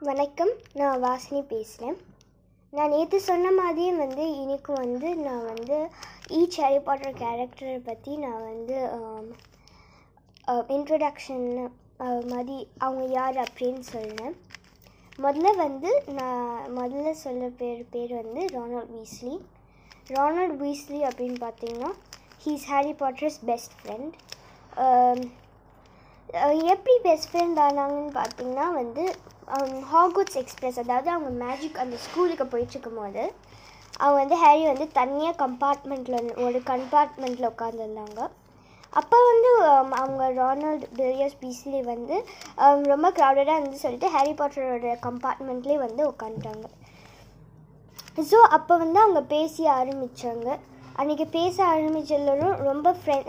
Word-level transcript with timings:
வணக்கம் 0.00 0.52
நான் 0.74 1.02
வாசினி 1.02 1.40
பேசுகிறேன் 1.44 1.96
நான் 2.72 2.92
நேற்று 2.92 3.18
சொன்ன 3.20 3.50
மாதிரியே 3.52 3.90
வந்து 3.96 4.24
இன்னைக்கு 4.34 4.72
வந்து 4.74 5.08
நான் 5.16 5.42
வந்து 5.44 5.78
ஈச் 6.30 6.56
ஹாரி 6.60 6.78
பாட்டர் 6.78 7.18
கேரக்டரை 7.18 7.74
பற்றி 7.80 8.12
நான் 8.16 8.44
வந்து 8.44 8.76
இன்ட்ரடக்ஷன் 10.68 11.44
மாதிரி 12.30 12.56
அவங்க 12.78 13.04
யார் 13.12 13.40
அப்படின்னு 13.44 13.84
சொல்கிறேன் 13.88 14.36
முதல்ல 15.18 15.52
வந்து 15.56 15.90
நான் 16.12 16.70
முதல்ல 16.74 17.12
சொல்ல 17.20 17.50
பேர் 17.58 17.82
பேர் 17.90 18.14
வந்து 18.14 18.44
ரானால்ட் 18.54 18.94
வீஸ்லி 18.96 19.34
ரானால்ட் 20.10 20.56
வீஸ்லி 20.62 21.00
அப்படின்னு 21.02 21.40
பார்த்தீங்கன்னா 21.40 21.90
he's 22.44 22.66
Harry 22.66 22.94
Potter's 23.02 23.38
best 23.44 23.76
friend 23.78 24.16
எப்படி 26.66 26.96
பெஸ்ட் 27.02 27.30
ஃப்ரெண்ட் 27.30 27.60
ஆனாங்கன்னு 27.60 28.14
பார்த்தீங்கன்னா 28.16 28.68
வந்து 28.72 29.04
Um, 29.50 29.70
ஹாகுட்ஸ் 29.90 30.36
எக்ஸ்பிரஸ் 30.36 30.78
அதாவது 30.80 31.08
அவங்க 31.10 31.30
மேஜிக் 31.40 31.78
அந்த 31.78 31.96
ஸ்கூலுக்கு 31.96 32.44
போயிட்டுருக்கும் 32.44 32.98
போது 32.98 33.22
அவங்க 33.94 34.18
வந்து 34.20 34.36
ஹேரி 34.42 34.62
வந்து 34.64 34.86
தனியாக 34.92 35.34
கம்பார்ட்மெண்ட்டில் 35.40 36.28
ஒரு 36.44 36.58
கம்பார்ட்மெண்ட்டில் 36.66 37.48
உட்காந்துருந்தாங்க 37.48 38.20
அப்போ 38.92 39.18
வந்து 39.22 39.50
அவங்க 39.98 40.22
ரானால்ட் 40.38 40.86
பில்லியஸ் 40.96 41.36
பீஸ்லி 41.40 41.80
வந்து 41.84 42.16
ரொம்ப 42.84 43.10
க்ரௌடடாக 43.10 43.58
இருந்து 43.58 43.82
சொல்லிட்டு 43.82 44.10
ஹாரி 44.10 44.34
பாட்டரோட 44.34 44.94
கம்பார்ட்மெண்ட்லேயே 45.08 45.78
வந்து 45.78 46.04
உட்காந்துட்டாங்க 46.08 46.66
ஸோ 48.24 48.40
அப்போ 48.50 48.76
வந்து 48.76 49.00
அவங்க 49.00 49.22
பேசி 49.30 49.64
ஆரம்பித்தாங்க 49.74 50.48
அன்றைக்கி 50.96 51.26
பேச 51.32 51.56
ஆரம்பித்ததுலும் 51.66 52.56
ரொம்ப 52.62 52.88
ஃப்ரெண்ட் 52.96 53.28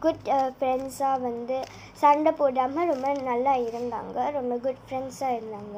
குட் 0.00 0.26
ஃப்ரெண்ட்ஸாக 0.56 1.22
வந்து 1.22 1.58
சண்டை 2.02 2.32
போடாமல் 2.40 2.90
ரொம்ப 2.92 3.08
நல்லா 3.30 3.54
இருந்தாங்க. 3.66 4.18
ரொம்ப 4.38 4.54
குட் 4.64 4.82
ஃப்ரெண்ட்ஸாக 4.86 5.36
இருந்தாங்க. 5.38 5.76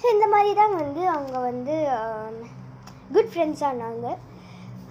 ஸோ 0.00 0.06
இந்த 0.14 0.26
மாதிரி 0.34 0.52
தான் 0.60 0.76
வந்து 0.82 1.02
அவங்க 1.14 1.38
வந்து 1.50 1.74
um, 1.96 2.36
குட் 3.14 3.30
ஃப்ரெண்ட்ஸ் 3.32 3.64
ஆனாங்க. 3.68 4.06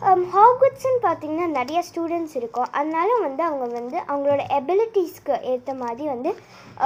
Um, 0.09 0.21
ஹாகுட்ஸ்ன்னு 0.35 1.01
பார்த்தீங்கன்னா 1.07 1.47
நிறைய 1.57 1.79
ஸ்டூடெண்ட்ஸ் 1.89 2.35
இருக்கும். 2.41 2.69
அதனால 2.77 3.09
வந்து 3.25 3.41
அவங்க 3.47 3.65
வந்து 3.79 3.97
அவங்களோட 4.09 4.43
எபிலிட்டிஸ்க்கு 4.59 5.35
ஏற்ற 5.53 5.73
மாதிரி 5.83 6.05
வந்து 6.13 6.31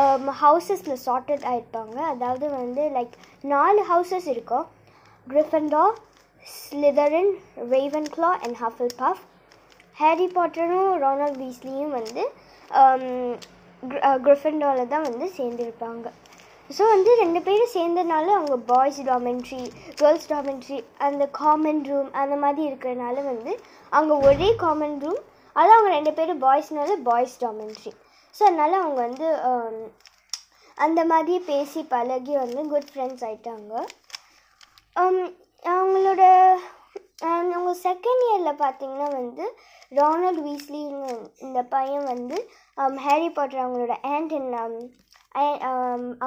um, 0.02 0.26
ஹவுசஸில் 0.44 1.04
சார்ட்டட் 1.08 1.46
ஆகிருப்பாங்க 1.52 1.98
அதாவது 2.14 2.48
வந்து 2.60 2.86
லைக் 2.98 3.16
நாலு 3.54 3.84
ஹவுசஸ் 3.92 4.30
இருக்கும். 4.36 4.66
Gryffindor 5.28 5.96
Slytherin 6.46 7.32
Ravenclaw 8.16 8.32
and 8.44 8.58
Hufflepuff 9.00 9.22
Harry 10.02 10.28
பாட்டரும் 10.38 10.92
Ronald 11.04 11.40
வீஸ்லியும் 11.44 11.94
வந்து 12.00 12.24
கிரிஃபன்டாரில் 14.26 14.86
uh, 14.86 14.92
தான் 14.94 15.08
வந்து 15.10 15.28
சேர்ந்துருப்பாங்க. 15.38 16.06
ஸோ 16.70 16.84
வந்து 16.94 17.12
ரெண்டு 17.22 17.40
பேரும் 17.48 17.74
சேர்ந்தனால 17.76 18.28
அவங்க 18.38 18.56
பாய்ஸ் 18.72 19.00
டாமெண்ட்ரி 19.10 19.64
கேர்ள்ஸ் 20.00 20.30
டாமெண்ட்ரி 20.32 20.78
அந்த 21.08 21.24
காமன் 21.42 21.84
ரூம் 21.90 22.10
அந்த 22.22 22.36
மாதிரி 22.44 22.64
இருக்கிறனால 22.70 23.16
வந்து 23.32 23.52
அவங்க 23.92 24.16
ஒரே 24.30 24.50
காமன் 24.64 24.98
ரூம் 25.04 25.22
அது 25.56 25.70
அவங்க 25.76 25.92
ரெண்டு 25.98 26.14
பேரும் 26.18 26.42
பாய்ஸ்னால 26.46 26.96
பாய்ஸ் 27.10 27.36
டாமெண்ட்ரி 27.44 27.94
ஸோ 28.36 28.42
அதனால் 28.48 28.82
அவங்க 28.82 29.00
வந்து 29.08 29.28
um, 29.50 29.78
அந்த 30.78 31.02
மாதிரி 31.12 31.36
பேசி 31.52 31.82
பழகி 31.94 32.34
வந்து 32.42 32.62
குட் 32.72 32.90
ஃப்ரெண்ட்ஸ் 32.92 33.24
ஆயிட்டாங்க. 33.28 33.74
Um, 34.96 35.18
அவங்களோட 35.66 36.24
um, 37.28 37.46
அவங்க 37.56 37.74
செகண்ட் 37.88 38.24
இயரில் 38.28 38.62
பார்த்தீங்கன்னா 38.64 39.08
வந்து 39.20 39.46
ரானல்ட் 39.92 40.42
வீஸ்லின்னு 40.46 41.14
இந்த 41.46 41.60
பையன் 41.76 42.06
வந்து 42.14 42.38
Um, 42.78 42.94
ஹேரி 43.04 43.28
பாட்டர் 43.36 43.62
அவங்களோட 43.64 43.94
ஆண்ட் 44.14 44.34
அண்ட் 44.38 44.56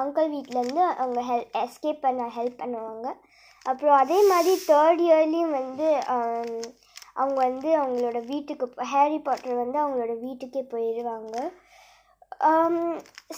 அங்கிள் 0.01 0.29
வீட்டிலேருந்து 0.33 0.83
அவங்க 1.01 1.19
ஹெல்ப் 1.27 1.57
எஸ்கேப் 1.61 1.99
பண்ண 2.05 2.23
ஹெல்ப் 2.37 2.55
பண்ணுவாங்க. 2.61 3.07
அப்புறம் 3.65 3.95
அதே 4.03 4.17
மாதிரி 4.31 4.53
தேர்ட் 4.69 5.01
இயர்லேயும் 5.07 5.53
வந்து 5.59 5.87
um, 6.15 6.49
அவங்க 7.15 7.37
வந்து 7.47 7.69
அவங்களோட 7.81 8.19
வீட்டுக்கு 8.31 8.67
ஹேரி 8.93 9.19
பாட்டர் 9.27 9.61
வந்து 9.61 9.77
அவங்களோட 9.83 10.13
வீட்டுக்கே 10.25 10.63
போயிடுவாங்க 10.73 11.35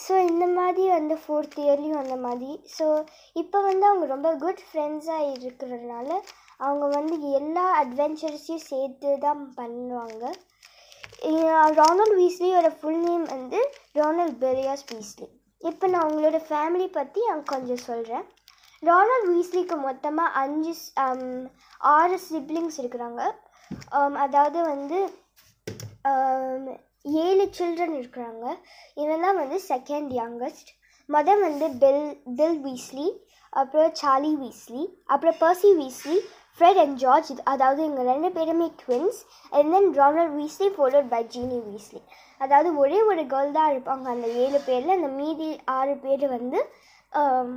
ஸோ 0.04 0.14
um, 0.16 0.30
இந்த 0.32 0.48
மாதிரி 0.60 0.86
வந்து 0.98 1.18
ஃபோர்த் 1.24 1.60
இயர்லேயும் 1.66 2.02
அந்த 2.04 2.18
மாதிரி. 2.26 2.52
ஸோ 2.78 2.88
இப்போ 3.36 3.62
வந்து 3.70 3.88
அவங்க 3.90 4.08
ரொம்ப 4.14 4.32
குட் 4.46 4.64
ஃப்ரெண்ட்ஸாக 4.68 5.32
இருக்கிறதுனால 5.36 6.10
அவங்க 6.60 6.88
வந்து 6.98 7.18
எல்லா 7.42 7.66
அட்வென்ச்சர்ஸையும் 7.82 8.68
சேர்த்து 8.72 9.12
தான் 9.28 9.44
பண்ணுவாங்க. 9.60 10.24
ரானல்ட் 11.78 12.16
வீஸ்லியோட 12.20 12.68
ஃபுல் 12.78 13.02
நேம் 13.08 13.26
வந்து 13.34 13.60
ரானல்ட் 13.98 14.38
பெரியாஸ் 14.44 14.86
வீஸ்லி. 14.92 15.28
இப்போ 15.70 15.86
நான் 15.92 16.04
அவங்களோட 16.06 16.38
ஃபேமிலி 16.48 16.88
பற்றி 16.98 17.22
கொஞ்சம் 17.52 17.84
சொல்கிறேன் 17.90 18.26
ரானல்ட் 18.84 19.28
வீஸ்லிக்கு 19.34 19.76
மொத்தமாக 19.88 20.40
அஞ்சு 20.42 20.74
ஆறு 21.96 22.18
சிப்ளிங்ஸ் 22.28 22.80
இருக்கிறாங்க. 22.82 23.22
அதாவது 24.26 24.60
வந்து 24.72 25.00
ஏழு 27.26 27.46
சில்ட்ரன் 27.58 27.96
இருக்கிறாங்க. 28.00 28.46
இவன் 29.04 29.24
தான் 29.26 29.40
வந்து 29.42 29.58
செகண்ட் 29.72 30.12
யங்கஸ்ட் 30.22 30.72
மதம் 31.10 31.44
வந்து 31.48 31.68
பில் 31.84 32.04
பில் 32.40 32.60
வீஸ்லி 32.66 33.08
அப்புறம் 33.62 33.94
சார்லி 34.02 34.34
வீஸ்லி 34.44 34.84
அப்புறம் 35.14 35.40
Percy 35.44 35.72
Weasley 35.80 36.18
Fred 36.58 36.80
and 36.84 36.98
George 37.04 37.30
அதாவது 37.54 37.82
இவங்க 37.86 38.04
ரெண்டு 38.10 38.30
பேருமே 38.38 38.68
twins 38.82 39.20
and 39.52 39.72
then 39.76 39.90
Ronald 40.00 40.36
Weasley 40.40 40.68
followed 40.76 41.08
by 41.14 41.22
Ginny 41.36 41.60
Weasley 41.70 42.02
அதாவது 42.42 42.70
ஒரே 42.82 43.00
ஒரு 43.12 43.24
கேர்ள் 43.34 43.56
தான் 43.58 43.72
இருப்பாங்க. 43.74 44.06
அந்த 44.16 44.28
ஏழு 44.44 44.60
பேரில் 44.68 44.98
அந்த 44.98 45.10
மீதி 45.22 45.50
ஆறு 45.78 45.96
பேர் 46.06 46.26
வந்து 46.36 46.60
um, 47.14 47.52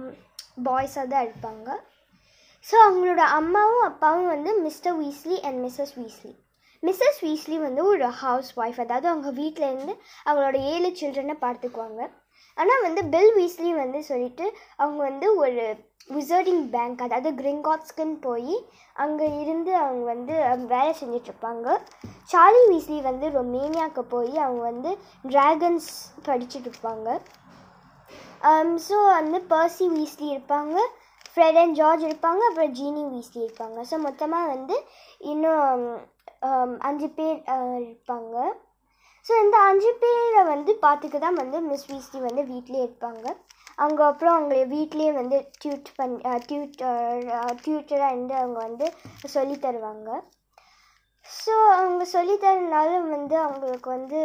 பாய்ஸாக 0.67 1.07
தான் 1.13 1.25
இருப்பாங்க. 1.27 1.69
ஸோ 2.65 2.75
அவங்களோட 2.87 3.23
அம்மாவும் 3.39 3.87
அப்பாவும் 3.89 4.33
வந்து 4.35 4.51
mister 4.67 4.97
Weasley 5.01 5.37
and 5.47 5.59
missus 5.65 5.95
Weasley 6.01 6.33
missus 6.83 7.21
Weasley 7.27 7.57
வந்து 7.65 7.83
ஒரு 7.93 8.07
ஹவுஸ் 8.23 8.51
ஒய்ஃப் 8.61 8.81
அதாவது 8.85 9.07
அவங்க 9.13 9.31
வீட்டிலேருந்து 9.41 9.95
அவங்களோட 10.27 10.57
ஏழு 10.73 10.89
சில்ட்ரனை 11.01 11.37
பார்த்துக்குவாங்க. 11.45 12.01
ஆனால் 12.57 12.85
வந்து 12.87 13.03
பில் 13.13 13.33
வீஸ்லி 13.37 13.71
வந்து 13.83 14.01
சொல்லிட்டு 14.11 14.47
அவங்க 14.83 15.01
வந்து 15.09 15.29
ஒரு 15.43 15.65
விசர்டிங் 16.17 16.65
பேங்க் 16.75 17.05
அதாவது 17.05 17.31
கிரிங்காட்ஸ்க்குன்னு 17.41 18.17
போய் 18.27 18.57
அங்கே 19.05 19.27
இருந்து 19.43 19.73
அவங்க 19.83 20.05
வந்து 20.15 20.35
வேலை 20.73 20.93
செஞ்சிட்ருப்பாங்க. 21.01 21.67
சார்லி 22.33 22.63
வீஸ்லி 22.73 22.99
வந்து 23.09 23.29
ரொமேனியாவுக்கு 23.39 24.03
போய் 24.15 24.35
அவங்க 24.45 24.63
வந்து 24.71 24.91
ட்ராகன்ஸ் 25.33 25.89
படிச்சுட்டு 26.29 26.69
um, 26.69 26.73
இருப்பாங்க 26.73 27.09
ஸோ 28.87 28.97
வந்து 29.19 29.39
பர்சி 29.53 29.87
வீஸ்லி 29.95 30.27
இருப்பாங்க 30.35 30.77
ஃப்ரெட் 31.31 31.59
அண்ட் 31.61 31.77
ஜார்ஜ் 31.79 32.03
இருப்பாங்க 32.09 32.43
அப்புறம் 32.49 32.75
ஜீனி 32.79 33.05
வீஸ்லி 33.15 33.41
இருப்பாங்க. 33.47 33.79
ஸோ 33.91 33.97
மொத்தமாக 34.07 34.53
வந்து 34.55 34.77
இன்னும் 35.33 35.87
um, 36.49 36.73
அஞ்சு 36.89 37.09
பேர் 37.19 37.39
இருப்பாங்க. 37.87 38.37
ஸோ 39.27 39.33
இந்த 39.45 39.57
அஞ்சு 39.69 39.91
பேரை 40.03 40.43
வந்து 40.53 40.73
பார்த்துக்க 40.87 41.19
தான் 41.27 41.41
வந்து 41.43 41.59
மிஸ் 41.71 41.89
வீஸ்லி 41.91 42.21
வந்து 42.29 42.43
வீட்லேயே 42.53 42.85
இருப்பாங்க. 42.87 43.27
அவங்க 43.83 44.01
அப்புறம் 44.11 44.37
அவங்க 44.39 44.57
வீட்லேயே 44.73 45.13
வந்து 45.21 45.37
டியூட் 45.61 45.89
பண் 45.99 46.15
டியூட்டர் 46.49 47.57
டியூட்டராக 47.65 48.13
இருந்து 48.15 48.35
அவங்க 48.43 48.59
வந்து 48.67 48.87
சொல்லி 49.37 49.57
தருவாங்க. 49.65 50.11
ஸோ 51.27 51.55
அவங்க 51.79 52.03
சொல்லி 52.13 52.35
சொல்லித்தரனால 52.35 52.89
வந்து 53.15 53.37
அவங்களுக்கு 53.45 53.89
வந்து 53.97 54.19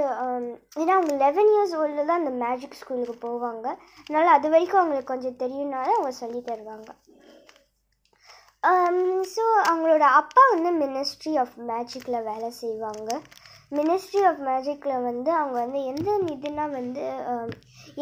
ஏன்னா 0.81 0.93
அவங்க 0.97 1.13
லெவன் 1.23 1.51
இயர்ஸ் 1.53 1.75
ஓல்டில் 1.81 2.09
தான் 2.09 2.21
அந்த 2.21 2.33
மேஜிக் 2.43 2.79
ஸ்கூலுக்கு 2.79 3.15
போவாங்க. 3.25 3.65
அதனால் 4.05 4.35
அது 4.35 4.47
வரைக்கும் 4.53 4.81
அவங்களுக்கு 4.81 5.11
கொஞ்சம் 5.13 5.39
தெரியும்னால 5.43 5.93
அவங்க 5.97 6.11
சொல்லி 6.21 6.39
தருவாங்க. 6.49 6.89
ஸோ 9.33 9.43
அவங்களோட 9.69 10.05
அப்பா 10.21 10.43
வந்து 10.53 10.71
மினிஸ்ட்ரி 10.83 11.33
ஆஃப் 11.43 11.55
மேஜிக்கில் 11.71 12.25
வேலை 12.31 12.49
செய்வாங்க. 12.61 13.09
மினிஸ்ட்ரி 13.71 14.21
ஆஃப் 14.25 14.41
மேஜிக்கில் 14.47 15.03
வந்து 15.03 15.31
அவங்க 15.31 15.55
வந்து 15.59 15.79
எந்த 15.83 16.09
இதுனா 16.33 16.65
வந்து 16.71 17.03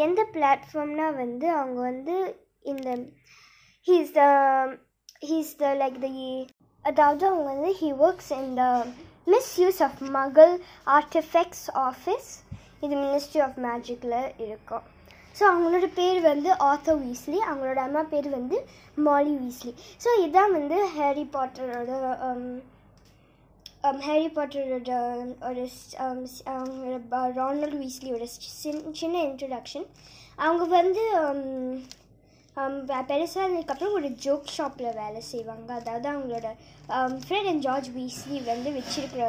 எந்த 0.05 0.21
பிளாட்ஃபார்ம்னா 0.35 1.07
வந்து 1.15 1.47
அவங்க 1.51 1.79
வந்து 1.81 2.15
இந்த 2.63 2.89
he's 3.87 4.13
the 4.13 4.23
he's 5.29 5.51
the 5.57 5.73
like 5.75 5.99
the 5.99 6.09
அதாவது 6.85 7.23
அவங்க 7.27 7.47
வந்து 7.53 7.71
he 7.79 7.89
works 7.99 8.31
in 8.31 8.53
the 8.55 8.65
misuse 9.27 9.81
of 9.81 10.01
மகள் 10.09 10.53
ஆர்டிஃபெக்ட்ஸ் 10.97 11.65
ஆஃபீஸ் 11.87 12.29
இது 12.81 12.93
மினிஸ்ட்ரி 12.95 13.41
ஆஃப் 13.41 13.57
மேஜிக்கில் 13.65 14.17
இருக்கும். 14.37 14.85
ஸோ 15.35 15.43
அவங்களோட 15.51 15.87
பேர் 15.93 16.19
வந்து 16.21 16.49
ஆத்தர் 16.69 16.99
வீஸ்லி 17.01 17.39
அவங்களோட 17.49 17.79
அம்மா 17.83 18.01
பேர் 18.03 18.29
வந்து 18.29 18.57
மாலி 18.97 19.33
வீஸ்லி 19.41 19.71
ஸோ 20.03 20.09
இதுதான் 20.19 20.51
வந்து 20.51 20.77
ஹேரி 20.95 21.25
பாட்டரோட 21.35 21.91
ஹேரி 23.83 24.29
பாட்டரோட 24.35 24.93
ஒரு 25.47 25.63
ரானல்ட் 27.37 27.77
வீஸ்லியோட 27.81 28.25
சின்ன 28.93 29.15
இன்ட்ரடக்ஷன் 29.27 29.85
அவங்க 30.37 30.63
வந்து 30.79 31.03
um, 31.21 31.41
um, 32.57 32.75
பெருசானதுக்கப்புறம் 33.09 33.95
ஒரு 33.99 34.09
ஜோக் 34.25 34.53
ஷாப்பில் 34.55 34.97
வேலை 34.99 35.21
செய்வாங்க. 35.31 35.69
அதாவது 35.73 36.07
அவங்களோட 36.13 36.47
ஃப்ரெட் 37.25 37.49
அண்ட் 37.51 37.63
ஜார்ஜ் 37.67 37.89
வீஸ்லி 37.89 38.39
வந்து 38.43 38.71
வச்சிருக்கிற 38.79 39.23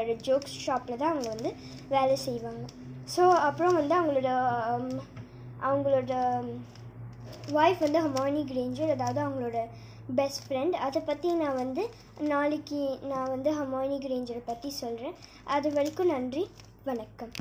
ஒரு 0.00 0.14
ஜோக் 0.28 0.48
ஷாப்பில் 0.66 1.00
தான் 1.02 1.12
அவங்க 1.12 1.28
வந்து 1.28 1.52
வேலை 1.88 2.16
செய்வாங்க. 2.26 2.64
ஸோ 3.16 3.24
அப்புறம் 3.48 3.78
வந்து 3.80 3.96
அவங்களோட 4.00 4.30
um, 4.72 4.88
அவங்களோட 5.62 6.12
ஒய்ஃப் 7.60 7.84
வந்து 7.86 8.00
ஹமானி 8.00 8.42
கிரேஞ்சர் 8.52 8.94
அதாவது 8.94 9.20
அவங்களோட 9.20 9.58
பெஸ்ட் 10.16 10.52
ஃப்ரெண்ட் 10.52 10.76
அதை 10.86 11.02
பற்றி 11.02 11.34
நான் 11.34 11.54
வந்து 11.54 11.82
நாளைக்கு 12.18 12.98
நான் 13.02 13.32
வந்து 13.34 13.50
ஹமானி 13.54 13.98
கிரேஞ்சரை 14.06 14.42
பற்றி 14.44 14.70
சொல்கிறேன் 14.70 15.14
அது 15.44 15.72
வரைக்கும் 15.72 16.06
நன்றி. 16.06 16.50
வணக்கம். 16.84 17.32